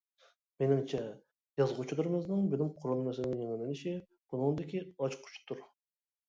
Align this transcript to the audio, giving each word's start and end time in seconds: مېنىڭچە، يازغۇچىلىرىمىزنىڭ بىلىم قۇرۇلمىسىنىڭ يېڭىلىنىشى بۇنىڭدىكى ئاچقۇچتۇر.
مېنىڭچە، 0.61 1.01
يازغۇچىلىرىمىزنىڭ 1.61 2.47
بىلىم 2.53 2.71
قۇرۇلمىسىنىڭ 2.79 3.37
يېڭىلىنىشى 3.43 3.95
بۇنىڭدىكى 4.33 4.83
ئاچقۇچتۇر. 4.89 5.63